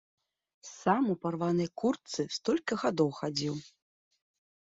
Сам 0.69 1.03
у 1.13 1.15
парванай 1.25 1.67
куртцы 1.81 2.21
столькі 2.37 2.73
гадоў 2.85 3.09
хадзіў. 3.19 3.55